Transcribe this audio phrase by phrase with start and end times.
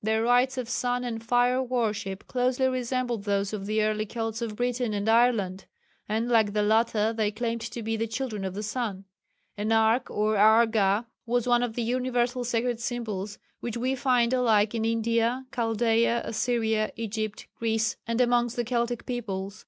[0.00, 4.54] Their rites of sun and fire worship closely resembled those of the early Kelts of
[4.54, 5.64] Britain and Ireland,
[6.08, 9.06] and like the latter they claimed to be the "children of the sun."
[9.56, 14.72] An ark or argha was one of the universal sacred symbols which we find alike
[14.72, 19.66] in India, Chaldea, Assyria, Egypt, Greece and amongst the Keltic peoples.